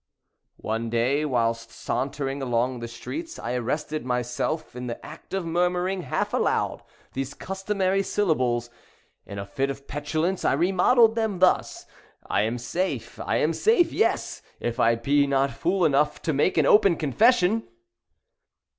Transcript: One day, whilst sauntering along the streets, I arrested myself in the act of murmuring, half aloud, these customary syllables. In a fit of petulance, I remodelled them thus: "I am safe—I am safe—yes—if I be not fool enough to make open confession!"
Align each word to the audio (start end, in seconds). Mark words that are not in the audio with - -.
One 0.57 0.89
day, 0.89 1.25
whilst 1.25 1.69
sauntering 1.69 2.41
along 2.41 2.79
the 2.79 2.87
streets, 2.87 3.37
I 3.37 3.53
arrested 3.53 4.03
myself 4.03 4.75
in 4.75 4.87
the 4.87 5.05
act 5.05 5.31
of 5.35 5.45
murmuring, 5.45 6.01
half 6.01 6.33
aloud, 6.33 6.81
these 7.13 7.35
customary 7.35 8.01
syllables. 8.01 8.71
In 9.27 9.37
a 9.37 9.45
fit 9.45 9.69
of 9.69 9.87
petulance, 9.87 10.43
I 10.43 10.53
remodelled 10.53 11.13
them 11.13 11.37
thus: 11.37 11.85
"I 12.25 12.41
am 12.41 12.57
safe—I 12.57 13.35
am 13.35 13.53
safe—yes—if 13.53 14.79
I 14.79 14.95
be 14.95 15.27
not 15.27 15.51
fool 15.51 15.85
enough 15.85 16.19
to 16.23 16.33
make 16.33 16.57
open 16.57 16.95
confession!" 16.95 17.67